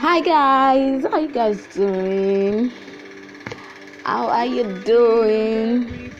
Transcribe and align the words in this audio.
Hi 0.00 0.22
guys, 0.22 1.02
how 1.02 1.18
you 1.18 1.28
guys 1.28 1.66
doing? 1.74 2.72
How 4.02 4.28
are 4.28 4.46
you 4.46 4.64
doing? 4.82 6.10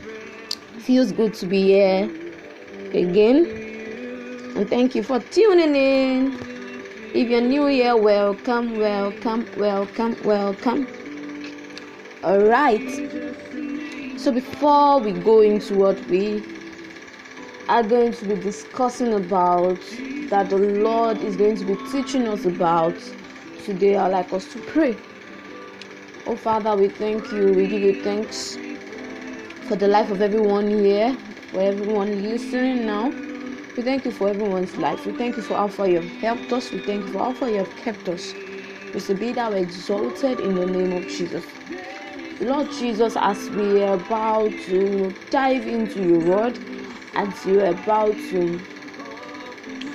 Feels 0.81 1.13
good 1.13 1.33
to 1.37 1.47
be 1.47 1.63
here 1.63 2.05
again. 2.93 3.47
And 4.55 4.69
thank 4.69 4.95
you 4.95 5.03
for 5.03 5.19
tuning 5.19 5.75
in. 5.75 6.39
If 7.15 7.31
you're 7.31 7.41
new 7.41 7.69
here, 7.69 7.97
welcome, 7.97 8.79
welcome, 8.79 9.47
welcome, 9.57 10.15
welcome. 10.25 10.87
Alright. 12.23 12.91
So 14.21 14.31
before 14.31 15.01
we 15.01 15.13
go 15.13 15.41
into 15.41 15.79
what 15.79 15.99
we 16.09 16.45
are 17.71 17.83
going 17.83 18.13
to 18.13 18.25
be 18.27 18.35
discussing 18.35 19.15
about 19.15 19.81
that 20.29 20.51
the 20.51 20.59
Lord 20.59 21.17
is 21.23 21.35
going 21.35 21.57
to 21.57 21.65
be 21.65 21.77
teaching 21.91 22.29
us 22.29 22.45
about 22.45 22.95
today, 23.65 23.97
I'd 23.97 24.09
like 24.09 24.33
us 24.33 24.51
to 24.53 24.59
pray. 24.61 24.97
Oh 26.27 26.37
Father, 26.37 26.77
we 26.77 26.89
thank 26.89 27.33
you. 27.33 27.53
We 27.53 27.67
give 27.67 27.83
you 27.83 28.03
thanks 28.03 28.57
for 29.69 29.77
the 29.77 29.89
life 29.89 30.11
of 30.11 30.23
everyone 30.23 30.69
here, 30.69 31.17
for 31.51 31.61
everyone 31.61 32.23
listening 32.23 32.87
now. 32.87 33.09
We 33.77 33.83
thank 33.83 34.05
you 34.05 34.11
for 34.11 34.29
everyone's 34.29 34.77
life. 34.77 35.07
We 35.07 35.13
thank 35.13 35.37
you 35.37 35.43
for 35.43 35.55
how 35.55 35.69
far 35.69 35.89
you 35.89 36.01
have 36.01 36.11
helped 36.21 36.53
us. 36.53 36.71
We 36.73 36.81
thank 36.81 37.07
you 37.07 37.13
for 37.13 37.19
how 37.21 37.33
far 37.33 37.49
you 37.49 37.59
have 37.59 37.77
kept 37.77 38.09
us. 38.09 38.35
We 38.93 39.01
say, 39.01 39.15
Be 39.15 39.33
thou 39.33 39.53
exalted 39.53 40.41
in 40.41 40.55
the 40.55 40.67
name 40.67 40.93
of 40.93 41.05
Jesus. 41.09 41.45
Lord 42.41 42.71
Jesus, 42.73 43.17
as 43.17 43.51
we 43.51 43.83
are 43.83 43.95
about 43.95 44.51
to 44.67 45.15
dive 45.31 45.67
into 45.67 46.03
your 46.03 46.21
word, 46.21 46.59
as 47.15 47.47
you 47.47 47.61
are 47.61 47.67
about 47.71 48.15
to 48.31 48.61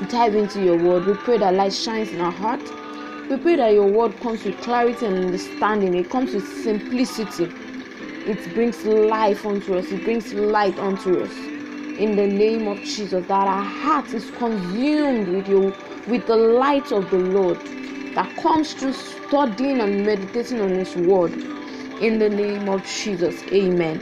dive 0.09 0.36
into 0.36 0.64
your 0.64 0.78
word, 0.78 1.06
we 1.06 1.14
pray 1.16 1.38
that 1.38 1.54
light 1.54 1.73
shines 1.73 2.12
in 2.12 2.22
our 2.22 2.32
heart. 2.32 2.62
We 3.30 3.38
pray 3.38 3.56
that 3.56 3.74
your 3.74 3.88
word 3.88 4.20
comes 4.20 4.44
with 4.44 4.62
clarity 4.62 5.06
and 5.06 5.18
understanding. 5.18 5.96
It 5.96 6.12
comes 6.12 6.34
with 6.36 6.48
simplicity. 6.64 7.52
It 8.28 8.54
brings 8.54 8.86
life 8.86 9.45
unto 9.45 9.76
us. 9.76 9.86
It 9.92 10.04
brings 10.04 10.32
light 10.34 10.78
unto 10.78 11.22
us. 11.22 11.32
In 11.98 12.16
the 12.16 12.28
name 12.28 12.67
of 12.67 12.78
Jesus, 12.80 13.26
that 13.28 13.48
our 13.48 13.64
heart 13.64 14.14
is 14.14 14.30
consumed 14.32 15.28
with 15.30 15.50
you, 15.50 15.73
with 16.08 16.28
the 16.28 16.36
light 16.36 16.92
of 16.92 17.09
the 17.09 17.17
Lord 17.17 17.58
that 18.14 18.36
comes 18.44 18.73
through 18.73 18.94
studying 18.94 19.82
and 19.82 20.06
meditating 20.06 20.62
on 20.62 20.70
His 20.70 20.95
word 20.95 21.34
in 22.02 22.20
the 22.20 22.30
name 22.30 22.70
of 22.70 22.86
Jesus. 22.86 23.42
Amen. 23.52 24.02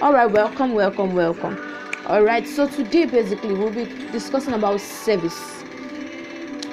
All 0.00 0.14
right, 0.14 0.26
welcome, 0.30 0.72
welcome, 0.72 1.14
welcome. 1.14 1.58
All 2.06 2.22
right, 2.22 2.48
so 2.48 2.66
today 2.66 3.04
basically 3.04 3.54
we'll 3.54 3.70
be 3.70 3.84
discussing 4.12 4.54
about 4.54 4.80
service. 4.80 5.62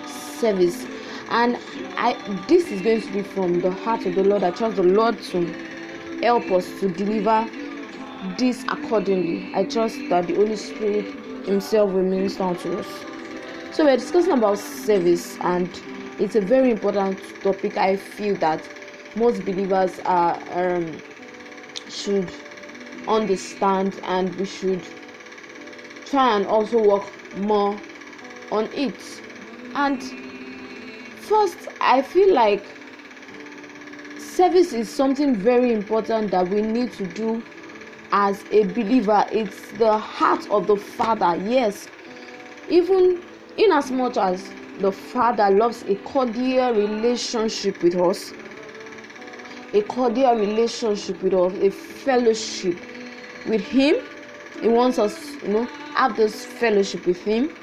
Service, 0.07 0.85
and 1.29 1.57
I 1.97 2.13
this 2.47 2.71
is 2.71 2.81
going 2.81 3.01
to 3.01 3.11
be 3.11 3.23
from 3.23 3.61
the 3.61 3.71
heart 3.71 4.05
of 4.05 4.15
the 4.15 4.23
Lord. 4.23 4.43
I 4.43 4.51
trust 4.51 4.75
the 4.75 4.83
Lord 4.83 5.21
to 5.23 6.21
help 6.21 6.51
us 6.51 6.79
to 6.79 6.89
deliver 6.89 7.47
this 8.37 8.63
accordingly. 8.63 9.51
I 9.53 9.63
trust 9.63 9.97
that 10.09 10.27
the 10.27 10.35
Holy 10.35 10.55
Spirit 10.55 11.05
Himself 11.45 11.91
will 11.91 12.03
minister 12.03 12.53
to 12.53 12.79
us. 12.79 13.75
So 13.75 13.85
we're 13.85 13.97
discussing 13.97 14.33
about 14.33 14.57
service, 14.57 15.37
and 15.41 15.69
it's 16.19 16.35
a 16.35 16.41
very 16.41 16.71
important 16.71 17.19
topic. 17.43 17.77
I 17.77 17.95
feel 17.95 18.35
that 18.37 18.67
most 19.15 19.45
believers 19.45 19.99
are 20.05 20.41
um, 20.51 21.01
should 21.89 22.31
understand 23.07 23.99
and 24.03 24.35
we 24.37 24.45
should 24.45 24.85
try 26.05 26.37
and 26.37 26.45
also 26.45 26.79
work 26.79 27.07
more 27.37 27.79
on 28.51 28.65
it 28.73 29.21
and 29.75 30.28
first 31.29 31.57
i 31.79 32.01
feel 32.01 32.33
like 32.33 32.65
service 34.17 34.73
is 34.73 34.89
something 34.89 35.35
very 35.35 35.71
important 35.71 36.31
that 36.31 36.47
we 36.49 36.61
need 36.61 36.91
to 36.91 37.05
do 37.07 37.41
as 38.11 38.43
a 38.51 38.63
believer 38.63 39.25
it's 39.31 39.71
the 39.73 39.97
heart 39.97 40.49
of 40.49 40.67
the 40.67 40.75
father 40.75 41.35
yes 41.45 41.87
even 42.67 43.21
in 43.57 43.71
as 43.71 43.91
much 43.91 44.17
as 44.17 44.51
the 44.79 44.91
father 44.91 45.49
loves 45.49 45.83
a 45.83 45.95
cordial 45.97 46.73
relationship 46.73 47.81
with 47.83 47.95
us 47.95 48.33
a 49.73 49.81
cordial 49.83 50.35
relationship 50.35 51.21
with 51.21 51.33
us, 51.33 51.53
a 51.61 51.69
fellowship 51.69 52.77
with 53.47 53.61
Him. 53.61 53.97
He 54.61 54.67
wants 54.67 54.97
us, 54.97 55.35
you 55.43 55.49
know, 55.49 55.65
have 55.95 56.15
this 56.15 56.45
fellowship 56.45 57.05
with 57.05 57.21
Him. 57.23 57.55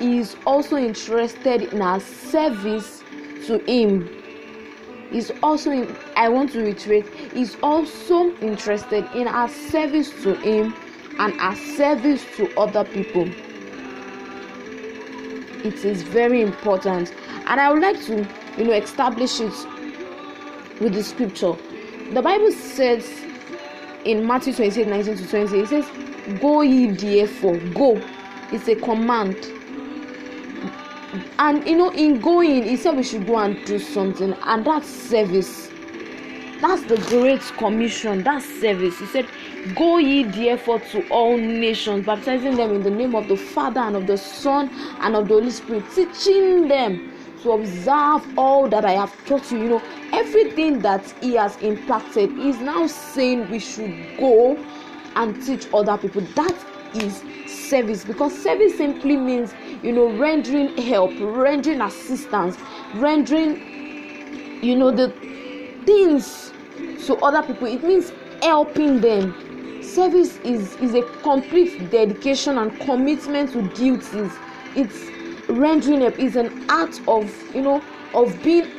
Is 0.00 0.34
also 0.46 0.76
interested 0.76 1.62
in 1.62 1.82
our 1.82 2.00
service 2.00 3.02
to 3.46 3.58
Him. 3.70 4.08
He's 5.10 5.30
also, 5.42 5.70
in, 5.70 5.96
I 6.16 6.28
want 6.28 6.52
to 6.52 6.60
reiterate, 6.60 7.06
He's 7.34 7.56
also 7.62 8.34
interested 8.38 9.04
in 9.14 9.28
our 9.28 9.48
service 9.48 10.10
to 10.22 10.34
Him 10.36 10.74
and 11.18 11.38
our 11.38 11.54
service 11.54 12.24
to 12.36 12.48
other 12.58 12.84
people. 12.84 13.28
It 15.62 15.84
is 15.84 16.02
very 16.02 16.40
important, 16.40 17.14
and 17.46 17.60
I 17.60 17.70
would 17.70 17.82
like 17.82 18.02
to, 18.06 18.26
you 18.56 18.64
know, 18.64 18.72
establish 18.72 19.40
it 19.40 19.52
with 20.80 20.94
the 20.94 21.02
scripture. 21.02 21.54
The 22.14 22.22
Bible 22.22 22.52
says 22.52 23.06
in 24.06 24.26
Matthew 24.26 24.54
28 24.54 24.88
19 24.88 25.16
to 25.18 25.28
20, 25.28 25.58
it 25.58 25.68
says, 25.68 26.40
Go 26.40 26.62
ye 26.62 26.86
therefore, 26.86 27.58
go. 27.74 28.00
It's 28.50 28.66
a 28.68 28.76
command. 28.76 29.36
And 31.40 31.66
you 31.66 31.74
know, 31.74 31.90
in 31.92 32.20
going, 32.20 32.64
he 32.64 32.76
said 32.76 32.98
we 32.98 33.02
should 33.02 33.26
go 33.26 33.38
and 33.38 33.64
do 33.64 33.78
something, 33.78 34.34
and 34.34 34.66
that 34.66 34.84
service. 34.84 35.70
That's 36.60 36.82
the 36.82 36.98
Great 37.08 37.40
Commission, 37.56 38.22
that 38.24 38.42
service. 38.42 38.98
He 38.98 39.06
said, 39.06 39.26
Go 39.74 39.96
ye 39.96 40.24
therefore 40.24 40.80
to 40.92 41.08
all 41.08 41.38
nations, 41.38 42.04
baptizing 42.04 42.56
them 42.56 42.74
in 42.74 42.82
the 42.82 42.90
name 42.90 43.14
of 43.14 43.26
the 43.26 43.38
Father 43.38 43.80
and 43.80 43.96
of 43.96 44.06
the 44.06 44.18
Son 44.18 44.68
and 45.00 45.16
of 45.16 45.28
the 45.28 45.34
Holy 45.34 45.50
Spirit, 45.50 45.84
teaching 45.94 46.68
them 46.68 47.10
to 47.42 47.52
observe 47.52 48.38
all 48.38 48.68
that 48.68 48.84
I 48.84 48.92
have 48.92 49.24
taught 49.24 49.50
you. 49.50 49.62
You 49.62 49.68
know, 49.70 49.82
everything 50.12 50.80
that 50.80 51.10
He 51.22 51.36
has 51.36 51.56
impacted, 51.62 52.32
He's 52.32 52.60
now 52.60 52.86
saying 52.86 53.50
we 53.50 53.60
should 53.60 54.18
go 54.18 54.62
and 55.16 55.42
teach 55.42 55.66
other 55.72 55.96
people. 55.96 56.20
That 56.20 56.54
is 56.96 57.22
service 57.70 58.04
because 58.04 58.36
service 58.42 58.76
simply 58.76 59.16
means, 59.16 59.54
you 59.82 59.92
know, 59.92 60.16
rendering 60.16 60.76
help, 60.76 61.12
rendering 61.20 61.80
assistance, 61.80 62.56
rendering, 62.94 64.62
you 64.62 64.76
know, 64.76 64.90
the 64.90 65.08
things 65.86 66.52
to 67.06 67.16
other 67.16 67.42
people. 67.46 67.66
It 67.66 67.82
means 67.82 68.12
helping 68.42 69.00
them. 69.00 69.82
Service 69.82 70.36
is, 70.38 70.76
is 70.76 70.94
a 70.94 71.02
complete 71.22 71.90
dedication 71.90 72.58
and 72.58 72.78
commitment 72.80 73.52
to 73.52 73.62
duties. 73.74 74.32
It's 74.76 75.10
rendering 75.50 76.04
up 76.06 76.18
is 76.18 76.36
an 76.36 76.64
act 76.68 77.00
of 77.08 77.28
you 77.54 77.62
know 77.62 77.82
of 78.14 78.42
being 78.42 78.70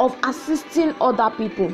of 0.00 0.16
assisting 0.24 0.94
other 1.00 1.30
people 1.36 1.72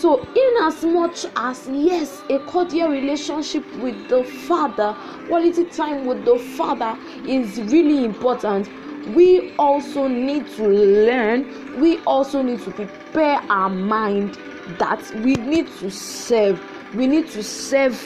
so 0.00 0.20
in 0.20 0.54
as 0.62 0.84
much 0.84 1.26
as 1.36 1.68
yes 1.68 2.22
a 2.30 2.38
cordial 2.40 2.88
relationship 2.88 3.64
with 3.76 4.08
the 4.08 4.22
father 4.46 4.96
quality 5.26 5.64
time 5.64 6.06
with 6.06 6.24
the 6.24 6.38
father 6.56 6.96
is 7.26 7.58
really 7.72 8.04
important 8.04 8.68
we 9.14 9.54
also 9.56 10.06
need 10.06 10.46
to 10.48 10.68
learn 10.68 11.80
we 11.80 11.98
also 12.04 12.42
need 12.42 12.60
to 12.60 12.70
prepare 12.70 13.40
our 13.50 13.70
mind 13.70 14.34
that 14.78 15.02
we 15.24 15.34
need 15.34 15.66
to 15.78 15.90
serve 15.90 16.62
we 16.94 17.06
need 17.06 17.28
to 17.28 17.42
serve 17.42 17.98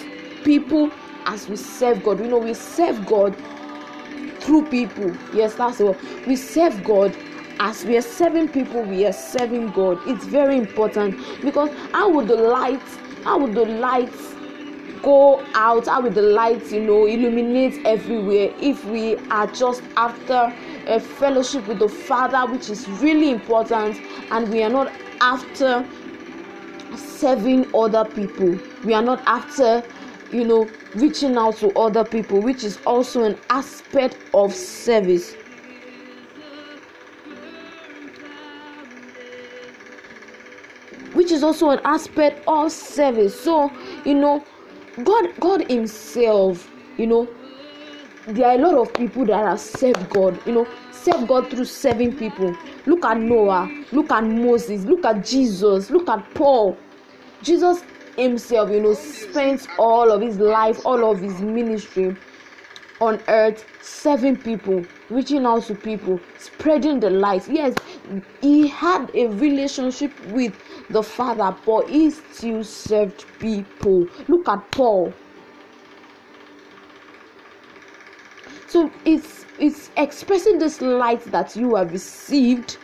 people 0.44 0.90
as 1.26 1.48
we 1.48 1.56
serve 1.56 2.02
god 2.02 2.18
you 2.20 2.28
know 2.28 2.38
we 2.38 2.54
serve 2.54 3.04
god 3.06 3.36
through 4.42 4.66
people. 4.66 5.12
Yes, 5.32 5.54
that's 5.54 5.78
what 5.78 5.98
we 6.26 6.36
serve 6.36 6.82
God. 6.84 7.16
As 7.58 7.84
we 7.84 7.96
are 7.96 8.02
serving 8.02 8.48
people, 8.48 8.82
we 8.82 9.06
are 9.06 9.12
serving 9.12 9.70
God. 9.70 9.98
It's 10.06 10.24
very 10.24 10.56
important 10.58 11.18
because 11.42 11.70
how 11.92 12.10
would 12.10 12.28
the 12.28 12.36
light, 12.36 12.82
how 13.24 13.38
would 13.38 13.54
the 13.54 13.64
lights 13.64 14.34
go 15.02 15.44
out? 15.54 15.86
How 15.86 16.00
would 16.02 16.14
the 16.14 16.22
lights, 16.22 16.72
you 16.72 16.82
know, 16.82 17.06
illuminate 17.06 17.84
everywhere 17.86 18.52
if 18.60 18.84
we 18.84 19.16
are 19.30 19.46
just 19.46 19.82
after 19.96 20.54
a 20.86 20.98
fellowship 20.98 21.66
with 21.68 21.78
the 21.78 21.88
Father, 21.88 22.50
which 22.50 22.70
is 22.70 22.88
really 22.88 23.30
important, 23.30 23.96
and 24.30 24.48
we 24.48 24.62
are 24.62 24.70
not 24.70 24.92
after 25.20 25.86
serving 26.96 27.72
other 27.74 28.04
people. 28.04 28.58
We 28.84 28.94
are 28.94 29.02
not 29.02 29.22
after 29.26 29.82
you 30.32 30.44
know 30.44 30.68
reaching 30.94 31.36
out 31.36 31.56
to 31.56 31.70
other 31.78 32.04
people 32.04 32.40
which 32.40 32.64
is 32.64 32.78
also 32.86 33.24
an 33.24 33.38
aspect 33.50 34.16
of 34.32 34.52
service 34.54 35.34
which 41.22 41.30
is 41.30 41.44
also 41.44 41.70
an 41.70 41.80
aspect 41.84 42.42
of 42.48 42.72
service 42.72 43.40
so 43.40 43.70
you 44.04 44.14
know 44.14 44.44
god 45.04 45.32
god 45.38 45.70
himself 45.70 46.68
you 46.98 47.06
know 47.06 47.28
there 48.26 48.46
are 48.46 48.54
a 48.54 48.58
lot 48.58 48.74
of 48.74 48.92
people 48.94 49.24
that 49.26 49.44
have 49.44 49.58
served 49.58 50.08
God, 50.10 50.38
you 50.46 50.52
know, 50.52 50.68
served 50.92 51.26
God 51.26 51.50
through 51.50 51.64
serving 51.64 52.16
people. 52.16 52.56
Look 52.86 53.04
at 53.04 53.18
Noah, 53.18 53.68
look 53.90 54.12
at 54.12 54.22
Moses, 54.22 54.84
look 54.84 55.04
at 55.04 55.24
Jesus, 55.24 55.90
look 55.90 56.08
at 56.08 56.32
Paul. 56.34 56.76
Jesus 57.42 57.82
himself, 58.16 58.70
you 58.70 58.80
know, 58.80 58.94
spent 58.94 59.66
all 59.76 60.12
of 60.12 60.20
his 60.20 60.38
life, 60.38 60.86
all 60.86 61.10
of 61.10 61.20
his 61.20 61.40
ministry 61.40 62.16
on 63.00 63.20
earth 63.26 63.64
serving 63.80 64.36
people, 64.36 64.84
reaching 65.10 65.44
out 65.44 65.64
to 65.64 65.74
people, 65.74 66.20
spreading 66.38 67.00
the 67.00 67.10
light. 67.10 67.48
Yes, 67.48 67.74
he 68.40 68.68
had 68.68 69.10
a 69.14 69.26
relationship 69.26 70.12
with 70.26 70.54
the 70.90 71.02
Father, 71.02 71.56
but 71.64 71.88
he 71.88 72.10
still 72.10 72.64
served 72.64 73.24
people. 73.38 74.06
Look 74.28 74.48
at 74.48 74.70
Paul. 74.70 75.12
So 78.68 78.90
it's 79.04 79.44
it's 79.58 79.90
expressing 79.96 80.58
this 80.58 80.80
light 80.80 81.22
that 81.32 81.54
you 81.56 81.74
have 81.74 81.92
received 81.92 82.78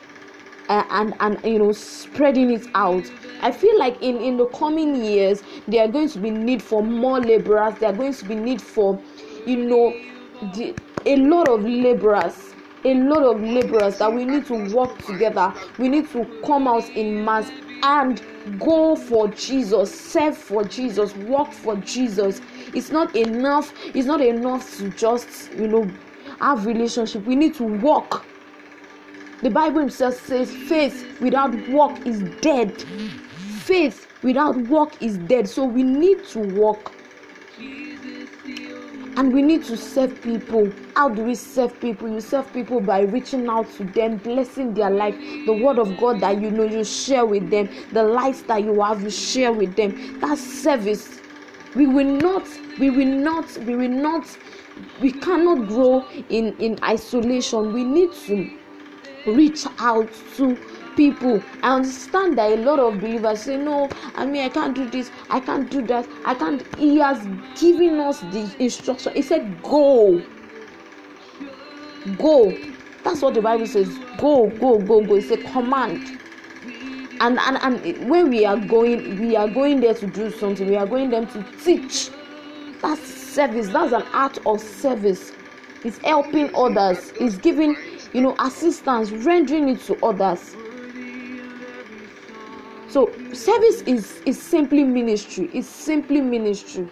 uh, 0.68 0.84
and 0.90 1.14
and 1.20 1.42
you 1.44 1.58
know 1.58 1.72
spreading 1.72 2.50
it 2.50 2.66
out 2.74 3.10
i 3.40 3.50
feel 3.50 3.76
like 3.78 4.00
in 4.02 4.18
in 4.18 4.36
the 4.36 4.46
coming 4.46 5.02
years 5.02 5.42
there 5.66 5.84
are 5.84 5.88
going 5.88 6.08
to 6.08 6.18
be 6.18 6.30
need 6.30 6.62
for 6.62 6.82
more 6.82 7.20
laborers 7.20 7.74
there 7.78 7.90
are 7.90 7.96
going 7.96 8.12
to 8.12 8.24
be 8.26 8.34
need 8.34 8.60
for 8.60 9.00
you 9.46 9.56
know 9.56 9.92
the, 10.54 10.74
a 11.06 11.16
lot 11.16 11.48
of 11.48 11.64
laborers 11.64 12.47
a 12.84 12.94
lot 12.94 13.22
of 13.22 13.40
laborers 13.42 13.98
that 13.98 14.12
we 14.12 14.25
need 14.25 14.46
to 14.46 14.75
work 14.75 14.96
together. 15.04 15.52
We 15.78 15.88
need 15.88 16.10
to 16.12 16.25
come 16.44 16.69
out 16.69 16.88
in 16.90 17.25
mass 17.25 17.50
and 17.82 18.20
go 18.58 18.96
for 18.96 19.28
jesus 19.28 19.94
serve 19.94 20.36
for 20.36 20.64
jesus 20.64 21.14
work 21.14 21.52
for 21.52 21.76
jesus. 21.76 22.40
It's 22.75 22.90
not 22.90 23.14
enough. 23.14 23.72
It's 23.94 24.06
not 24.06 24.20
enough 24.20 24.76
to 24.78 24.90
just 24.90 25.52
you 25.52 25.69
know 25.69 25.90
have 26.40 26.66
relationship. 26.66 27.25
We 27.25 27.36
need 27.36 27.54
to 27.56 27.64
work. 27.64 28.25
The 29.42 29.50
bible 29.50 29.80
himself 29.80 30.14
says 30.26 30.50
faith 30.50 31.20
without 31.20 31.54
work 31.69 32.04
is 32.06 32.22
dead. 32.40 32.82
Faith 33.62 34.08
without 34.22 34.56
work 34.69 35.00
is 35.02 35.19
dead. 35.19 35.48
So 35.48 35.64
we 35.64 35.82
need 35.82 36.25
to 36.28 36.40
work 36.40 36.92
and 39.18 39.34
we 39.34 39.42
need 39.42 39.64
to 39.64 39.76
serve 39.76 40.22
people. 40.22 40.70
How 40.94 41.08
do 41.08 41.24
we 41.24 41.34
serve 41.34 41.80
people? 41.80 42.08
You 42.08 42.20
serve 42.20 42.52
people 42.52 42.80
by 42.80 43.00
reaching 43.00 43.48
out 43.48 43.68
to 43.72 43.82
them 43.82 44.18
blessing 44.18 44.74
their 44.74 44.90
life. 44.90 45.16
The 45.44 45.54
word 45.54 45.80
of 45.80 45.98
god 45.98 46.20
that 46.20 46.40
you 46.40 46.52
know 46.52 46.62
you 46.62 46.84
share 46.84 47.26
with 47.26 47.50
them. 47.50 47.68
The 47.92 48.04
light 48.04 48.40
that 48.46 48.62
you 48.62 48.80
have 48.80 49.02
you 49.02 49.10
share 49.10 49.52
with 49.52 49.74
them. 49.74 50.20
That 50.20 50.38
service 50.38 51.20
we 51.74 51.88
will 51.88 52.04
not 52.04 52.46
we 52.78 52.90
will 52.90 53.12
not 53.12 53.58
we 53.66 53.74
will 53.74 53.88
not 53.88 54.24
we 55.00 55.10
cannot 55.10 55.66
grow 55.66 56.06
in 56.28 56.56
in 56.58 56.78
isolation. 56.84 57.72
We 57.72 57.82
need 57.82 58.12
to 58.26 58.56
reach 59.26 59.66
out 59.80 60.08
to 60.36 60.56
people. 60.98 61.40
I 61.62 61.76
understand 61.76 62.36
that 62.38 62.50
a 62.50 62.56
lot 62.56 62.80
of 62.80 62.98
believers 63.00 63.42
say 63.42 63.56
no 63.56 63.88
i 64.16 64.26
mean 64.26 64.42
i 64.44 64.48
can't 64.48 64.74
do 64.74 64.90
this 64.90 65.12
i 65.30 65.38
can't 65.38 65.70
do 65.70 65.80
that 65.86 66.08
i 66.26 66.34
can't 66.34 66.62
he 66.76 66.98
has 66.98 67.24
given 67.58 68.00
us 68.00 68.20
the 68.32 68.52
instruction. 68.58 69.14
He 69.14 69.22
said 69.22 69.62
go. 69.62 70.20
Go. 72.18 72.52
That's 73.04 73.22
what 73.22 73.34
the 73.34 73.40
bible 73.40 73.66
says. 73.66 73.88
Go 74.18 74.50
go 74.58 74.78
go 74.80 75.00
go. 75.00 75.14
It's 75.14 75.30
a 75.30 75.36
command. 75.36 76.20
And 77.20 77.38
and 77.38 77.58
and 77.62 78.10
when 78.10 78.28
we 78.28 78.44
are 78.44 78.56
going 78.56 79.20
we 79.20 79.36
are 79.36 79.48
going 79.48 79.80
there 79.80 79.94
to 79.94 80.06
do 80.08 80.32
something 80.32 80.68
we 80.68 80.76
are 80.76 80.86
going 80.86 81.10
there 81.10 81.26
to 81.26 81.44
teach 81.64 82.10
that's 82.82 83.02
service. 83.02 83.68
That's 83.68 83.92
an 83.92 84.02
art 84.12 84.38
of 84.46 84.60
service. 84.60 85.32
It's 85.84 85.98
helping 85.98 86.52
others. 86.56 87.12
It's 87.20 87.36
giving 87.36 87.76
you 88.12 88.20
know 88.20 88.34
assistance 88.40 89.12
rendering 89.12 89.68
it 89.68 89.80
to 89.82 90.04
others 90.04 90.56
so 92.88 93.12
service 93.32 93.82
is 93.82 94.20
is 94.26 94.40
simply 94.40 94.85
ministry. 94.85 95.50
It's 95.52 95.69
simply 95.69 96.20
ministry. 96.20 96.88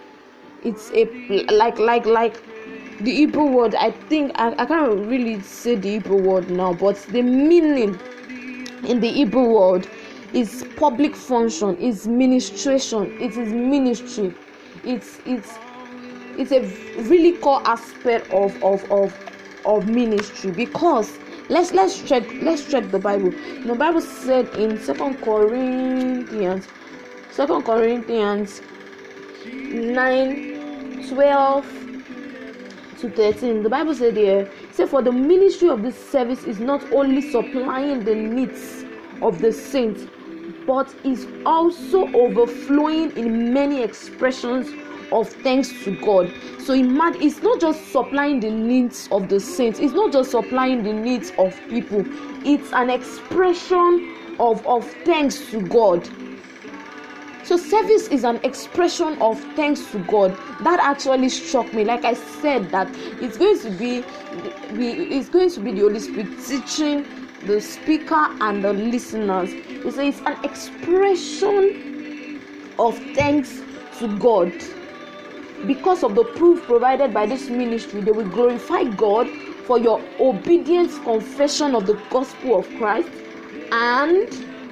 It's 0.62 0.90
a 0.92 1.04
like 1.52 1.78
like 1.78 2.06
like 2.06 2.42
the 3.00 3.14
hebrew 3.14 3.44
word 3.44 3.74
i 3.74 3.90
think 3.90 4.32
i, 4.36 4.54
I 4.56 4.64
can't 4.64 5.06
really 5.06 5.42
say 5.42 5.74
the 5.74 5.90
hebrew 5.90 6.16
word 6.16 6.50
now 6.50 6.72
but 6.72 6.96
the 7.10 7.20
meaning 7.20 8.00
in 8.84 9.00
the 9.00 9.08
hebrew 9.08 9.52
word 9.52 9.86
is 10.32 10.66
public 10.76 11.14
function 11.14 11.76
is 11.76 12.06
ministration 12.06 13.10
it 13.20 13.36
is 13.36 13.52
ministry. 13.52 14.34
It's 14.84 15.18
it's 15.24 15.54
it's 16.38 16.52
a 16.52 16.60
really 17.02 17.32
core 17.38 17.62
aspect 17.66 18.30
of 18.30 18.62
of 18.62 18.90
of 18.90 19.14
of 19.64 19.88
ministry 19.88 20.50
because 20.50 21.18
let's 21.48 21.72
let's 21.72 22.02
check 22.02 22.24
let's 22.42 22.68
check 22.68 22.90
the 22.90 22.98
bible. 22.98 23.30
The 23.64 23.74
bible 23.74 24.00
said 24.00 24.48
in 24.56 24.78
second 24.80 25.22
corinthians 25.22 26.66
second 27.30 27.62
corinthians 27.62 28.62
9 29.44 31.08
12 31.08 31.66
to 33.00 33.10
13 33.10 33.62
the 33.62 33.68
bible 33.68 33.94
said 33.94 34.14
there 34.14 34.50
say 34.72 34.86
for 34.86 35.02
the 35.02 35.12
ministry 35.12 35.68
of 35.68 35.82
this 35.82 35.96
service 36.10 36.44
is 36.44 36.58
not 36.58 36.82
only 36.92 37.20
supplying 37.30 38.04
the 38.04 38.14
needs 38.14 38.84
of 39.22 39.40
the 39.40 39.52
saints 39.52 40.06
but 40.66 40.92
is 41.04 41.28
also 41.44 42.08
overflowing 42.12 43.16
in 43.16 43.52
many 43.52 43.82
expressions 43.82 44.68
of 45.12 45.28
thanks 45.28 45.68
to 45.84 45.96
God. 46.00 46.32
So 46.58 46.74
imagine 46.74 47.22
it's 47.22 47.42
not 47.42 47.60
just 47.60 47.92
supplying 47.92 48.40
the 48.40 48.50
needs 48.50 49.08
of 49.12 49.28
the 49.28 49.38
saints, 49.40 49.78
it's 49.78 49.92
not 49.92 50.12
just 50.12 50.30
supplying 50.30 50.82
the 50.82 50.92
needs 50.92 51.32
of 51.38 51.58
people, 51.68 52.04
it's 52.44 52.72
an 52.72 52.90
expression 52.90 54.14
of, 54.38 54.66
of 54.66 54.84
thanks 55.04 55.50
to 55.50 55.60
God. 55.60 56.08
So 57.44 57.56
service 57.56 58.08
is 58.08 58.24
an 58.24 58.40
expression 58.42 59.22
of 59.22 59.40
thanks 59.54 59.92
to 59.92 60.00
God. 60.00 60.36
That 60.62 60.80
actually 60.80 61.28
struck 61.28 61.72
me. 61.72 61.84
Like 61.84 62.04
I 62.04 62.14
said, 62.14 62.70
that 62.70 62.88
it's 63.22 63.38
going 63.38 63.60
to 63.60 63.70
be, 63.70 64.04
it's 64.74 65.28
going 65.28 65.50
to 65.50 65.60
be 65.60 65.70
the 65.70 65.82
Holy 65.82 66.00
Spirit 66.00 66.44
teaching 66.44 67.06
the 67.46 67.60
speaker 67.60 68.26
and 68.40 68.64
the 68.64 68.72
listeners. 68.72 69.50
It's, 69.52 69.96
it's 69.96 70.20
an 70.26 70.44
expression 70.44 72.40
of 72.80 72.98
thanks 73.14 73.62
to 74.00 74.18
God 74.18 74.52
because 75.66 76.04
of 76.04 76.14
the 76.14 76.24
proof 76.24 76.62
provided 76.62 77.14
by 77.14 77.26
this 77.26 77.48
ministry, 77.48 78.00
they 78.00 78.10
will 78.10 78.28
glorify 78.28 78.84
God 78.84 79.28
for 79.64 79.78
your 79.78 80.00
obedient 80.20 80.90
confession 81.02 81.74
of 81.74 81.86
the 81.86 81.94
gospel 82.10 82.58
of 82.58 82.68
Christ 82.76 83.08
and 83.72 84.28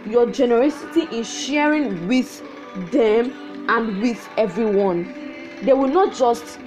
your 0.06 0.30
generosity 0.30 1.08
in 1.16 1.24
sharing 1.24 2.06
with 2.06 2.42
them 2.92 3.66
and 3.68 4.00
with 4.00 4.28
everyone. 4.36 5.04
They 5.62 5.72
will 5.72 5.88
not 5.88 6.14
just 6.14 6.60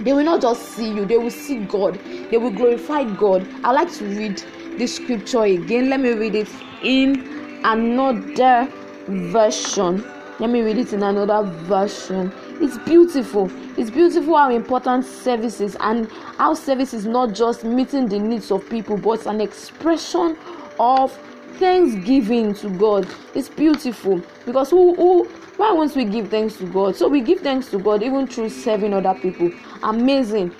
they 0.00 0.14
will 0.14 0.24
not 0.24 0.40
just 0.40 0.62
see 0.70 0.90
you, 0.90 1.04
they 1.04 1.18
will 1.18 1.30
see 1.30 1.64
God. 1.64 2.00
They 2.30 2.38
will 2.38 2.50
glorify 2.50 3.04
God. 3.04 3.46
I 3.62 3.72
like 3.72 3.92
to 3.94 4.06
read 4.06 4.42
this 4.78 4.96
scripture 4.96 5.42
again. 5.42 5.90
Let 5.90 6.00
me 6.00 6.12
read 6.12 6.34
it 6.34 6.48
in 6.82 7.60
another 7.64 8.66
version. 9.06 10.02
Let 10.38 10.48
me 10.48 10.62
read 10.62 10.78
it 10.78 10.94
in 10.94 11.02
another 11.02 11.42
version 11.64 12.32
it's 12.60 12.76
beautiful. 12.78 13.50
It's 13.78 13.90
beautiful 13.90 14.36
how 14.36 14.50
important 14.50 15.06
service 15.06 15.60
is 15.60 15.76
and 15.80 16.10
how 16.36 16.52
service 16.54 16.92
is 16.92 17.06
not 17.06 17.32
just 17.32 17.64
meeting 17.64 18.06
the 18.06 18.18
needs 18.18 18.50
of 18.50 18.68
people 18.68 18.98
but 18.98 19.24
an 19.26 19.40
expression 19.40 20.36
of 20.78 21.12
thanksgiving 21.58 22.54
to 22.54 22.68
god. 22.70 23.08
It's 23.34 23.48
beautiful 23.48 24.22
because 24.44 24.70
who 24.70 24.94
who 24.94 25.24
why 25.56 25.72
won't 25.72 25.96
we 25.96 26.04
give 26.04 26.28
thanks 26.28 26.56
to 26.56 26.66
god? 26.66 26.96
So 26.96 27.08
we 27.08 27.22
give 27.22 27.40
thanks 27.40 27.70
to 27.70 27.78
god 27.78 28.02
even 28.02 28.26
through 28.26 28.50
serving 28.50 28.92
other 28.92 29.18
people. 29.18 29.50
Amazing. 29.82 30.54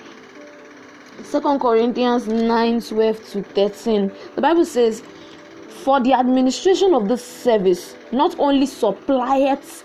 Second 1.23 1.59
corinthians 1.59 2.27
9 2.27 2.81
12 2.81 3.29
to 3.31 3.43
13 3.43 4.11
the 4.35 4.41
bible 4.41 4.65
says 4.65 5.03
for 5.83 5.99
the 6.01 6.13
administration 6.13 6.95
of 6.95 7.07
this 7.07 7.23
service 7.23 7.95
not 8.11 8.37
only 8.39 8.65
supplieth 8.65 9.83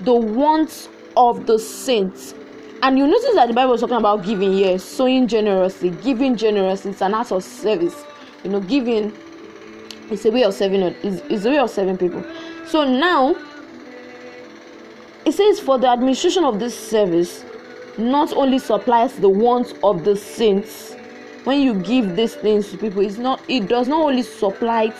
the 0.00 0.14
wants 0.14 0.88
of 1.16 1.46
the 1.46 1.58
saints. 1.58 2.34
And 2.82 2.98
you 2.98 3.06
notice 3.06 3.34
that 3.34 3.48
the 3.48 3.54
Bible 3.54 3.74
is 3.74 3.80
talking 3.80 3.96
about 3.96 4.24
giving 4.24 4.52
here, 4.52 4.78
sowing 4.78 5.28
generously, 5.28 5.90
giving 5.90 6.36
generously. 6.36 6.92
It's 6.92 7.02
an 7.02 7.14
act 7.14 7.32
of 7.32 7.44
service. 7.44 8.04
You 8.42 8.50
know, 8.50 8.60
giving 8.60 9.12
is 10.10 10.24
a 10.24 10.30
way 10.30 10.44
of 10.44 10.54
serving. 10.54 10.80
Is 10.80 11.20
is 11.22 11.44
a 11.44 11.50
way 11.50 11.58
of 11.58 11.70
serving 11.70 11.98
people. 11.98 12.24
So 12.66 12.84
now 12.84 13.36
it 15.26 15.32
says, 15.32 15.60
for 15.60 15.78
the 15.78 15.88
administration 15.88 16.44
of 16.44 16.58
this 16.58 16.76
service, 16.76 17.44
not 17.98 18.32
only 18.32 18.58
supplies 18.58 19.14
the 19.16 19.28
wants 19.28 19.74
of 19.82 20.04
the 20.04 20.16
saints. 20.16 20.94
When 21.44 21.60
you 21.60 21.74
give 21.74 22.16
these 22.16 22.34
things 22.34 22.70
to 22.70 22.78
people, 22.78 23.02
it's 23.02 23.18
not. 23.18 23.40
It 23.48 23.68
does 23.68 23.88
not 23.88 24.00
only 24.00 24.22
supply 24.22 24.92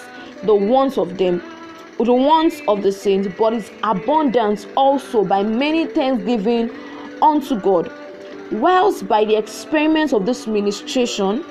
the 0.42 0.54
wants 0.54 0.98
of 0.98 1.18
them, 1.18 1.42
the 2.04 2.12
wants 2.14 2.60
of 2.68 2.82
the 2.82 2.92
saints, 2.92 3.28
but 3.38 3.52
its 3.52 3.70
abundance 3.82 4.66
also 4.76 5.24
by 5.24 5.42
many 5.42 5.86
thanksgiving 5.86 6.70
unto 7.22 7.58
God. 7.60 7.90
whilst 8.52 9.06
by 9.06 9.24
the 9.24 9.36
experiments 9.36 10.12
of 10.12 10.26
this 10.26 10.46
ministration 10.48 11.44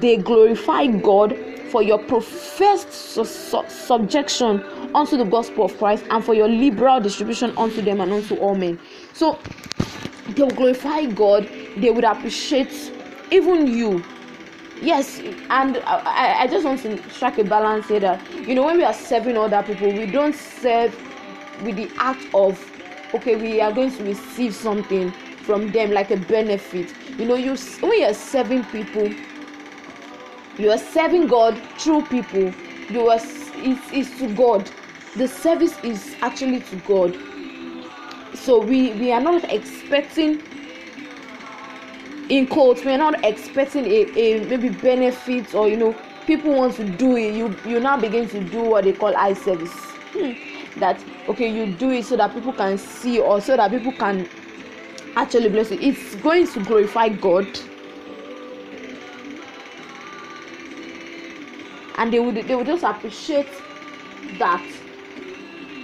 they 0.00 0.16
glorify 0.16 0.86
God 0.86 1.36
for 1.72 1.82
your 1.82 1.98
professed 1.98 2.92
su- 2.92 3.24
su- 3.24 3.64
subjection 3.68 4.62
unto 4.94 5.16
the 5.16 5.24
gospel 5.24 5.64
of 5.64 5.76
Christ 5.76 6.04
and 6.10 6.24
for 6.24 6.34
your 6.34 6.46
liberal 6.48 7.00
distribution 7.00 7.52
unto 7.56 7.82
them 7.82 8.00
and 8.00 8.12
unto 8.12 8.36
all 8.36 8.54
men. 8.54 8.78
So 9.12 9.38
they 10.28 10.42
will 10.42 10.50
glorify 10.50 11.06
God, 11.06 11.48
they 11.76 11.90
would 11.90 12.04
appreciate 12.04 12.92
even 13.32 13.66
you. 13.66 14.04
Yes, 14.82 15.18
and 15.50 15.76
I, 15.84 16.42
I 16.42 16.46
just 16.46 16.64
want 16.64 16.80
to 16.82 17.10
strike 17.10 17.36
a 17.36 17.44
balance 17.44 17.88
here 17.88 18.00
that 18.00 18.32
you 18.32 18.54
know 18.54 18.64
when 18.64 18.78
we 18.78 18.84
are 18.84 18.94
serving 18.94 19.36
other 19.36 19.62
people, 19.62 19.92
we 19.92 20.06
don't 20.06 20.34
serve 20.34 20.94
with 21.62 21.76
the 21.76 21.90
act 21.98 22.26
of 22.32 22.58
okay, 23.14 23.36
we 23.36 23.60
are 23.60 23.72
going 23.72 23.94
to 23.94 24.04
receive 24.04 24.54
something 24.54 25.12
from 25.42 25.70
them 25.72 25.90
like 25.90 26.10
a 26.10 26.16
benefit. 26.16 26.94
You 27.18 27.26
know, 27.26 27.34
you 27.34 27.56
when 27.80 28.00
you're 28.00 28.14
serving 28.14 28.64
people, 28.66 29.12
you 30.56 30.70
are 30.70 30.78
serving 30.78 31.26
God 31.26 31.60
through 31.76 32.06
people. 32.06 32.50
You 32.88 33.08
are 33.10 33.20
it's, 33.62 33.92
it's 33.92 34.18
to 34.20 34.34
God. 34.34 34.70
The 35.16 35.28
service 35.28 35.78
is 35.82 36.16
actually 36.22 36.60
to 36.60 36.76
God. 36.76 37.18
So 38.34 38.60
we 38.60 38.92
we 38.92 39.12
are 39.12 39.20
not 39.20 39.44
expecting 39.52 40.42
in 42.30 42.46
quotes 42.46 42.84
we 42.84 42.92
are 42.92 42.98
not 42.98 43.22
expecting 43.24 43.84
a, 43.86 44.18
a 44.18 44.44
maybe 44.46 44.68
benefit 44.68 45.54
or 45.54 45.68
you 45.68 45.76
know 45.76 45.94
people 46.26 46.54
want 46.54 46.74
to 46.76 46.84
do 46.88 47.16
it. 47.16 47.34
You 47.34 47.54
you 47.66 47.80
now 47.80 47.98
begin 47.98 48.28
to 48.28 48.42
do 48.42 48.62
what 48.62 48.84
they 48.84 48.92
call 48.92 49.14
eye 49.16 49.34
service. 49.34 49.72
Hmm. 50.12 50.32
that 50.80 51.00
okay 51.28 51.48
you 51.48 51.72
do 51.72 51.90
it 51.90 52.04
so 52.04 52.16
that 52.16 52.34
people 52.34 52.52
can 52.52 52.76
see 52.78 53.20
or 53.20 53.40
so 53.40 53.56
that 53.56 53.70
people 53.70 53.92
can 53.92 54.28
actually 55.16 55.48
bless 55.48 55.70
you. 55.70 55.78
It's 55.80 56.14
going 56.16 56.46
to 56.48 56.64
glorify 56.64 57.08
god. 57.08 57.46
And 61.98 62.12
they 62.12 62.18
would 62.18 62.36
they 62.36 62.54
would 62.54 62.66
just 62.66 62.82
appreciate 62.84 63.48
that 64.38 64.64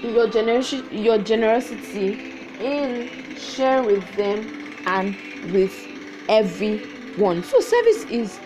your 0.02 0.28
generosity 0.28 0.96
your 0.96 1.18
generosity 1.18 2.32
in 2.60 3.36
sharing 3.36 3.86
with 3.86 4.16
them 4.16 4.74
and 4.86 5.16
with 5.52 5.85
everyone. 6.28 7.42
So 7.42 7.60
service 7.60 8.04
is 8.04 8.38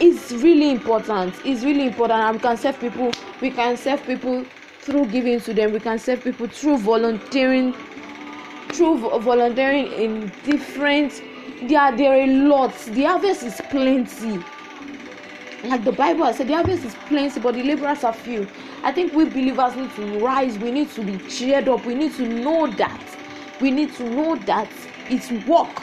is 0.00 0.32
really 0.42 0.70
important. 0.70 1.34
It's 1.44 1.64
really 1.64 1.86
important. 1.86 2.20
And 2.20 2.36
we 2.36 2.40
can 2.40 2.56
serve 2.56 2.78
people 2.80 3.12
we 3.40 3.50
can 3.50 3.76
serve 3.76 4.04
people 4.04 4.44
through 4.80 5.06
giving 5.06 5.40
to 5.40 5.54
them. 5.54 5.72
We 5.72 5.80
can 5.80 5.98
serve 5.98 6.22
people 6.22 6.46
through 6.46 6.78
volunteering 6.78 7.74
through 8.72 8.98
volunteering 9.20 9.90
in 9.92 10.32
different 10.44 11.22
there 11.62 11.96
there 11.96 12.22
are 12.22 12.26
lots 12.26 12.86
lot. 12.86 12.94
The 12.94 13.04
harvest 13.04 13.42
is 13.42 13.60
plenty. 13.70 14.42
Like 15.64 15.82
the 15.84 15.92
bible 15.92 16.24
has 16.24 16.36
said 16.36 16.46
the 16.48 16.54
harvest 16.54 16.84
is 16.84 16.94
plenty 17.06 17.40
but 17.40 17.54
the 17.54 17.62
laborers 17.64 18.04
are 18.04 18.12
few. 18.12 18.46
I 18.84 18.92
think 18.92 19.12
we 19.12 19.24
believers 19.24 19.74
need 19.74 19.92
to 19.96 20.24
rise. 20.24 20.56
We 20.58 20.70
need 20.70 20.90
to 20.92 21.02
be 21.02 21.18
cheered 21.28 21.68
up. 21.68 21.84
We 21.84 21.94
need 21.94 22.14
to 22.14 22.28
know 22.28 22.68
that. 22.68 23.02
We 23.60 23.72
need 23.72 23.92
to 23.96 24.08
know 24.08 24.36
that 24.36 24.70
it's 25.10 25.32
work 25.48 25.82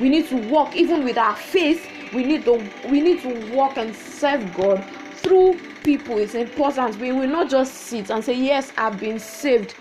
we 0.00 0.08
need 0.08 0.28
to 0.28 0.36
walk 0.48 0.74
even 0.74 1.04
with 1.04 1.18
our 1.18 1.36
faith 1.36 1.86
we 2.12 2.24
need 2.24 2.44
to 2.44 2.62
we 2.88 3.00
need 3.00 3.20
to 3.22 3.54
walk 3.54 3.76
and 3.76 3.94
serve 3.94 4.54
god 4.54 4.84
through 5.16 5.58
people. 5.82 6.18
It's 6.18 6.34
important. 6.34 6.98
We 6.98 7.12
will 7.12 7.28
not 7.28 7.50
just 7.50 7.74
sit 7.74 8.10
and 8.10 8.24
say 8.24 8.34
yes 8.34 8.72
i've 8.76 8.98
been 8.98 9.18
saved. 9.18 9.72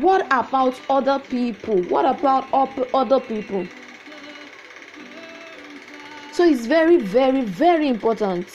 What 0.00 0.26
about 0.26 0.80
other 0.88 1.18
people? 1.18 1.82
What 1.84 2.04
about 2.04 2.46
other 2.52 3.20
people? 3.20 3.66
So 6.32 6.44
it's 6.44 6.66
very 6.66 6.96
very 6.98 7.42
very 7.42 7.88
important. 7.88 8.48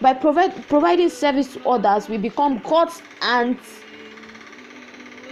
By 0.00 0.12
provide, 0.12 0.68
providing 0.68 1.08
service 1.08 1.54
to 1.54 1.68
others 1.68 2.08
we 2.08 2.18
become 2.18 2.58
god's 2.58 3.00
and 3.22 3.58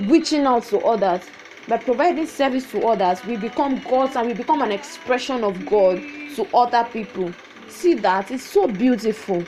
reaching 0.01 0.47
out 0.47 0.63
to 0.65 0.79
others 0.81 1.23
by 1.69 1.77
providing 1.77 2.27
service 2.27 2.71
to 2.71 2.87
others 2.87 3.25
we 3.25 3.37
become 3.37 3.81
gods 3.83 4.17
and 4.17 4.27
we 4.29 4.35
become 4.35 4.63
an 4.63 4.73
expression 4.73 5.45
of 5.45 5.65
god 5.67 5.99
to 6.37 6.47
other 6.57 6.89
people. 6.93 7.33
See 7.69 7.95
that? 7.95 8.31
It's 8.31 8.45
so 8.45 8.67
beautiful. 8.67 9.45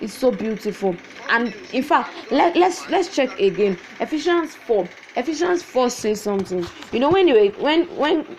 It's 0.00 0.14
so 0.14 0.30
beautiful. 0.30 0.96
And 1.28 1.54
in 1.72 1.82
fact 1.82 2.10
let, 2.30 2.56
let's 2.56 2.88
let's 2.88 3.14
check 3.14 3.38
again. 3.40 3.78
Ephesians 4.00 4.54
4 4.54 4.88
ephesians 5.16 5.62
4 5.62 5.90
says 5.90 6.20
something. 6.20 6.66
You 6.92 7.00
know 7.00 7.10
when 7.10 7.28
when 7.58 7.84
when 7.96 8.36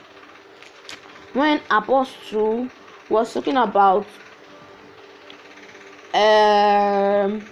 when 1.34 1.62
apostle 1.70 2.70
was 3.10 3.34
talking 3.34 3.58
about 3.58 4.06
um 6.14 7.44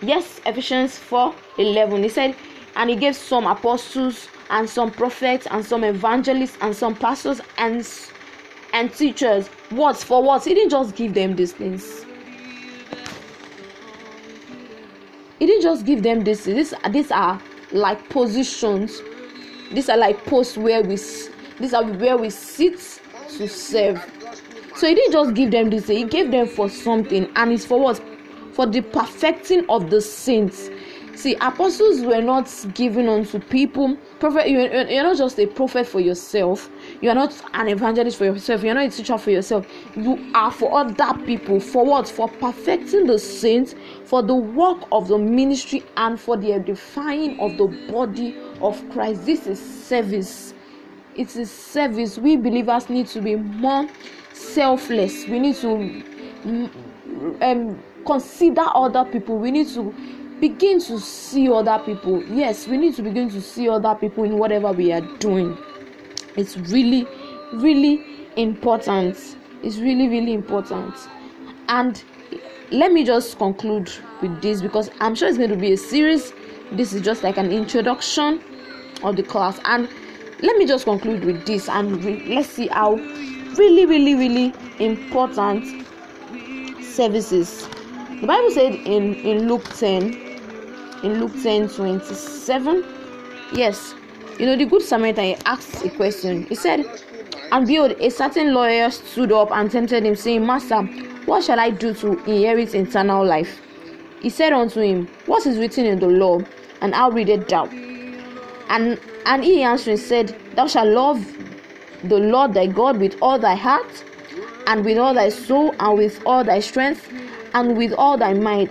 yes 0.00 0.40
ephesians 0.46 0.96
4 0.96 1.34
11 1.58 2.02
he 2.02 2.08
said 2.08 2.34
and 2.76 2.88
he 2.88 2.96
gave 2.96 3.14
some 3.14 3.46
apostles 3.46 4.28
and 4.50 4.68
some 4.68 4.90
prophets 4.90 5.46
and 5.50 5.64
some 5.64 5.84
evangelists 5.84 6.56
and 6.60 6.74
some 6.74 6.94
pastors 6.94 7.40
and 7.58 7.86
and 8.72 8.92
teachers. 8.92 9.48
What 9.70 9.96
for 9.96 10.22
what? 10.22 10.44
He 10.44 10.54
didn't 10.54 10.70
just 10.70 10.94
give 10.94 11.14
them 11.14 11.36
these 11.36 11.52
things. 11.52 12.04
He 15.38 15.46
didn't 15.46 15.62
just 15.62 15.84
give 15.86 16.02
them 16.02 16.24
this. 16.24 16.44
This 16.44 16.74
these 16.90 17.10
are 17.10 17.40
like 17.72 18.08
positions. 18.08 19.00
These 19.72 19.88
are 19.88 19.96
like 19.96 20.24
posts 20.24 20.56
where 20.56 20.82
we 20.82 20.96
these 21.60 21.74
are 21.74 21.84
where 21.84 22.16
we 22.16 22.30
sit 22.30 23.00
to 23.36 23.48
serve. 23.48 24.04
So 24.76 24.86
he 24.88 24.94
didn't 24.94 25.12
just 25.12 25.34
give 25.34 25.50
them 25.50 25.70
this. 25.70 25.88
He 25.88 26.04
gave 26.04 26.30
them 26.30 26.46
for 26.46 26.68
something 26.68 27.30
and 27.36 27.52
it's 27.52 27.64
for 27.64 27.80
what? 27.80 28.02
For 28.52 28.66
the 28.66 28.80
perfecting 28.80 29.68
of 29.68 29.90
the 29.90 30.00
saints 30.00 30.70
see 31.18 31.34
apostles 31.40 32.02
were 32.02 32.22
not 32.22 32.48
given 32.74 33.08
unto 33.08 33.40
people 33.40 33.96
prophet 34.20 34.48
you're, 34.48 34.88
you're 34.88 35.02
not 35.02 35.16
just 35.16 35.38
a 35.38 35.46
prophet 35.46 35.86
for 35.86 36.00
yourself. 36.00 36.70
You 37.00 37.10
are 37.10 37.14
not 37.14 37.34
an 37.54 37.68
evangelist 37.68 38.18
for 38.18 38.24
yourself. 38.24 38.62
You're 38.62 38.74
not 38.74 38.86
a 38.86 38.90
teacher 38.90 39.18
for 39.18 39.30
yourself. 39.30 39.66
You 39.96 40.30
are 40.34 40.50
for 40.50 40.78
other 40.78 41.18
people. 41.24 41.60
For 41.60 41.84
what? 41.84 42.08
For 42.08 42.28
perfecting 42.28 43.06
the 43.06 43.18
saints 43.18 43.74
for 44.04 44.22
the 44.22 44.34
work 44.34 44.84
of 44.92 45.08
the 45.08 45.18
ministry 45.18 45.84
and 45.96 46.18
for 46.18 46.36
the 46.36 46.52
edifying 46.52 47.38
of 47.40 47.56
the 47.58 47.66
body 47.90 48.36
of 48.60 48.82
christ. 48.90 49.26
This 49.26 49.46
is 49.46 49.58
service. 49.60 50.54
It 51.16 51.34
is 51.36 51.50
service. 51.50 52.18
We 52.18 52.36
believers 52.36 52.88
need 52.88 53.08
to 53.08 53.20
be 53.20 53.36
more 53.36 53.88
selfless. 54.32 55.26
We 55.26 55.38
need 55.40 55.56
to 55.56 56.70
um, 57.40 57.82
consider 58.06 58.64
other 58.74 59.04
people. 59.04 59.38
We 59.38 59.50
need 59.50 59.68
to 59.68 59.94
begin 60.40 60.80
to 60.80 60.98
see 61.00 61.48
other 61.50 61.78
people. 61.84 62.22
Yes 62.24 62.66
we 62.66 62.76
need 62.76 62.94
to 62.96 63.02
begin 63.02 63.30
to 63.30 63.40
see 63.40 63.68
other 63.68 63.94
people 63.94 64.24
in 64.24 64.38
whatever 64.38 64.72
we 64.72 64.92
are 64.92 65.00
doing. 65.18 65.56
It's 66.36 66.56
really 66.56 67.06
really 67.52 68.26
important. 68.36 69.36
It's 69.62 69.78
really 69.78 70.08
really 70.08 70.34
important. 70.34 70.94
And 71.68 72.02
let 72.70 72.92
me 72.92 73.04
just 73.04 73.38
conclude 73.38 73.90
with 74.20 74.42
this 74.42 74.60
because 74.60 74.90
i'm 75.00 75.14
sure 75.14 75.28
it's 75.28 75.38
going 75.38 75.50
to 75.50 75.56
be 75.56 75.72
a 75.72 75.76
series. 75.76 76.32
This 76.72 76.92
is 76.92 77.02
just 77.02 77.22
like 77.22 77.38
an 77.38 77.50
introduction 77.50 78.42
of 79.02 79.16
the 79.16 79.22
class. 79.22 79.58
And 79.64 79.88
let 80.42 80.56
me 80.56 80.66
just 80.66 80.84
conclude 80.84 81.24
with 81.24 81.46
this 81.46 81.68
and 81.68 82.04
re- 82.04 82.34
let's 82.34 82.48
see 82.48 82.68
how 82.68 82.94
really 82.94 83.86
really 83.86 84.14
really 84.14 84.54
important 84.78 85.86
services. 86.82 87.66
The 88.20 88.26
bible 88.26 88.50
said 88.50 88.74
in 88.74 89.14
in 89.14 89.48
luke 89.48 89.64
10 89.76 90.27
in 91.02 91.20
Luke 91.20 91.32
10 91.42 91.68
27. 91.68 92.84
Yes, 93.52 93.94
you 94.38 94.46
know, 94.46 94.56
the 94.56 94.66
Good 94.66 94.82
Samaritan 94.82 95.36
asked 95.46 95.84
a 95.84 95.90
question. 95.90 96.44
He 96.44 96.54
said, 96.54 96.86
And 97.50 97.66
behold, 97.66 97.92
a 97.98 98.10
certain 98.10 98.54
lawyer 98.54 98.90
stood 98.90 99.32
up 99.32 99.50
and 99.50 99.70
tempted 99.70 100.04
him, 100.04 100.14
saying, 100.14 100.46
Master, 100.46 100.82
what 101.26 101.44
shall 101.44 101.58
I 101.58 101.70
do 101.70 101.92
to 101.94 102.12
inherit 102.24 102.74
eternal 102.74 103.24
life? 103.24 103.60
He 104.20 104.30
said 104.30 104.52
unto 104.52 104.80
him, 104.80 105.08
What 105.26 105.46
is 105.46 105.58
written 105.58 105.86
in 105.86 105.98
the 105.98 106.08
law? 106.08 106.40
And 106.80 106.94
how 106.94 107.10
readest 107.10 107.48
thou? 107.48 107.66
And 108.68 109.00
and 109.26 109.44
he 109.44 109.62
answering 109.62 109.96
said, 109.96 110.36
Thou 110.54 110.66
shalt 110.66 110.88
love 110.88 111.24
the 112.04 112.18
Lord 112.18 112.54
thy 112.54 112.66
God 112.66 112.98
with 112.98 113.16
all 113.20 113.38
thy 113.38 113.56
heart, 113.56 114.04
and 114.66 114.84
with 114.84 114.98
all 114.98 115.14
thy 115.14 115.28
soul, 115.28 115.74
and 115.80 115.98
with 115.98 116.22
all 116.24 116.44
thy 116.44 116.60
strength, 116.60 117.10
and 117.54 117.76
with 117.76 117.92
all 117.92 118.16
thy 118.16 118.34
might, 118.34 118.70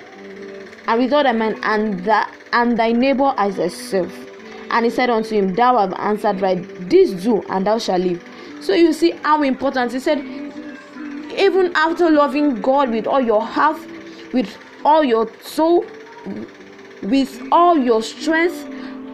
and 0.87 0.99
with 1.01 1.11
thy 1.11 1.31
mind, 1.31 1.59
and 1.63 2.09
and 2.53 2.77
thy 2.77 2.91
neighbor 2.91 3.33
as 3.37 3.55
thyself. 3.55 4.13
And 4.69 4.85
he 4.85 4.91
said 4.91 5.09
unto 5.09 5.35
him, 5.35 5.53
Thou 5.53 5.77
have 5.77 5.93
answered 5.93 6.41
right, 6.41 6.57
this 6.89 7.11
do, 7.23 7.41
and 7.49 7.65
thou 7.65 7.77
shalt 7.77 8.01
live. 8.01 8.23
So 8.61 8.73
you 8.73 8.91
see 8.93 9.11
how 9.23 9.43
important 9.43 9.93
he 9.93 9.99
said, 9.99 10.19
even 11.37 11.71
after 11.75 12.09
loving 12.09 12.61
God 12.61 12.89
with 12.89 13.07
all 13.07 13.21
your 13.21 13.41
heart, 13.41 13.79
with 14.33 14.57
all 14.83 15.03
your 15.03 15.31
soul, 15.41 15.85
with 17.03 17.47
all 17.51 17.77
your 17.77 18.01
strength, 18.01 18.65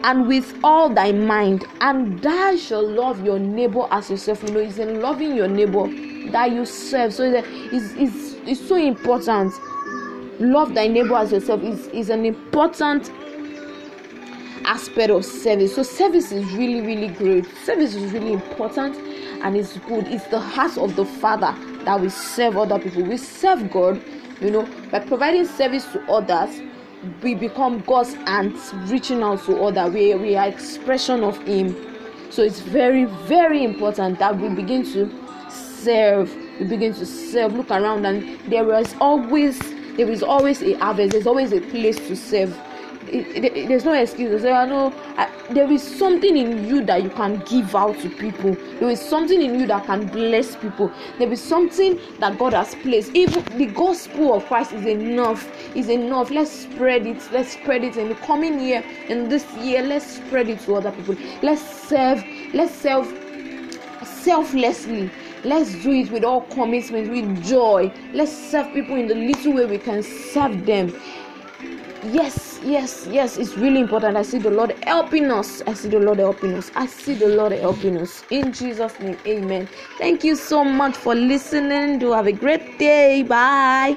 and 0.04 0.28
with 0.28 0.58
all 0.62 0.90
thy 0.90 1.12
mind, 1.12 1.64
and 1.80 2.20
thou 2.20 2.56
shalt 2.56 2.86
love 2.86 3.24
your 3.24 3.38
neighbor 3.38 3.86
as 3.90 4.10
yourself. 4.10 4.42
You 4.42 4.50
know, 4.54 4.60
it's 4.60 4.78
in 4.78 5.00
loving 5.00 5.34
your 5.34 5.48
neighbor 5.48 5.86
that 6.30 6.52
you 6.52 6.66
serve. 6.66 7.14
So 7.14 7.24
it's, 7.24 7.94
it's, 7.94 8.34
it's 8.46 8.68
so 8.68 8.76
important. 8.76 9.54
Love 10.40 10.74
thy 10.74 10.86
neighbor 10.86 11.14
as 11.14 11.32
yourself 11.32 11.62
is, 11.62 11.86
is 11.88 12.10
an 12.10 12.24
important 12.24 13.10
aspect 14.64 15.10
of 15.10 15.24
service. 15.24 15.74
So 15.74 15.82
service 15.82 16.32
is 16.32 16.44
really, 16.52 16.80
really 16.80 17.08
great. 17.08 17.46
Service 17.64 17.94
is 17.94 18.12
really 18.12 18.32
important 18.32 18.96
and 19.42 19.56
it's 19.56 19.76
good. 19.78 20.08
It's 20.08 20.26
the 20.28 20.40
heart 20.40 20.76
of 20.78 20.96
the 20.96 21.04
Father 21.04 21.54
that 21.84 22.00
we 22.00 22.08
serve 22.08 22.56
other 22.56 22.78
people. 22.78 23.04
We 23.04 23.16
serve 23.16 23.70
God, 23.70 24.02
you 24.40 24.50
know, 24.50 24.68
by 24.90 25.00
providing 25.00 25.46
service 25.46 25.84
to 25.92 26.02
others. 26.10 26.60
We 27.22 27.34
become 27.34 27.80
God's 27.80 28.14
hands 28.14 28.72
reaching 28.90 29.22
out 29.22 29.44
to 29.44 29.62
others. 29.62 29.92
We, 29.92 30.14
we 30.14 30.36
are 30.36 30.48
expression 30.48 31.22
of 31.22 31.36
Him. 31.46 31.76
So 32.30 32.42
it's 32.42 32.60
very, 32.60 33.04
very 33.04 33.62
important 33.62 34.18
that 34.18 34.38
we 34.38 34.48
begin 34.48 34.84
to 34.92 35.12
serve. 35.50 36.34
We 36.58 36.66
begin 36.66 36.94
to 36.94 37.04
serve. 37.04 37.52
Look 37.52 37.70
around, 37.70 38.06
and 38.06 38.40
there 38.50 38.72
is 38.74 38.94
always 39.00 39.73
there 39.96 40.10
is 40.10 40.22
always 40.22 40.62
a 40.62 40.74
harvest. 40.74 41.12
There's 41.12 41.26
always 41.26 41.52
a 41.52 41.60
place 41.60 41.96
to 42.08 42.16
serve 42.16 42.58
there's 43.14 43.84
no 43.84 43.92
excuse. 43.92 44.42
Say, 44.42 44.52
I 44.52 44.66
know 44.66 44.92
I, 45.16 45.30
there 45.50 45.70
is 45.70 45.82
something 45.82 46.36
in 46.36 46.66
you 46.66 46.84
that 46.84 47.02
you 47.02 47.10
can 47.10 47.38
give 47.40 47.74
out 47.74 47.98
to 48.00 48.08
people. 48.08 48.56
There 48.80 48.88
is 48.88 49.00
something 49.00 49.40
in 49.40 49.58
you 49.58 49.66
that 49.66 49.86
can 49.86 50.06
bless 50.06 50.56
people. 50.56 50.90
There 51.18 51.30
is 51.30 51.42
something 51.42 52.00
that 52.18 52.38
God 52.38 52.54
has 52.54 52.74
placed. 52.76 53.14
Even 53.14 53.44
the 53.56 53.66
gospel 53.66 54.34
of 54.34 54.46
Christ 54.46 54.72
is 54.72 54.86
enough. 54.86 55.48
Is 55.76 55.88
enough. 55.88 56.30
Let's 56.30 56.50
spread 56.50 57.06
it. 57.06 57.28
Let's 57.32 57.52
spread 57.52 57.84
it 57.84 57.96
in 57.96 58.08
the 58.08 58.14
coming 58.16 58.60
year. 58.60 58.82
In 59.08 59.28
this 59.28 59.44
year, 59.56 59.82
let's 59.82 60.16
spread 60.16 60.48
it 60.48 60.60
to 60.60 60.74
other 60.74 60.92
people. 60.92 61.16
Let's 61.42 61.62
serve. 61.62 62.24
Let's 62.52 62.74
serve 62.74 63.06
selflessly. 64.04 65.10
Let's 65.44 65.74
do 65.82 65.92
it 65.92 66.10
with 66.10 66.24
all 66.24 66.42
commitment, 66.42 67.10
with 67.10 67.44
joy. 67.44 67.92
Let's 68.12 68.32
serve 68.32 68.72
people 68.72 68.96
in 68.96 69.06
the 69.06 69.14
little 69.14 69.52
way 69.52 69.66
we 69.66 69.78
can 69.78 70.02
serve 70.02 70.64
them. 70.64 70.94
Yes 72.04 72.60
yes 72.62 73.06
yes 73.10 73.36
it's 73.36 73.56
really 73.56 73.80
important. 73.80 74.16
I 74.16 74.22
see 74.22 74.38
the 74.38 74.50
lord 74.50 74.74
helping 74.84 75.30
us. 75.30 75.62
I 75.66 75.74
see 75.74 75.88
the 75.88 75.98
lord 75.98 76.18
helping 76.18 76.54
us. 76.54 76.70
I 76.74 76.86
see 76.86 77.14
the 77.14 77.28
lord 77.28 77.52
helping 77.52 77.98
us. 77.98 78.24
In 78.30 78.52
jesus 78.52 78.98
name 79.00 79.18
amen. 79.26 79.68
Thank 79.98 80.24
you 80.24 80.36
so 80.36 80.64
much 80.64 80.96
for 80.96 81.14
listening. 81.14 81.98
Do 81.98 82.12
have 82.12 82.26
a 82.26 82.32
great 82.32 82.78
day. 82.78 83.22
Bye 83.22 83.96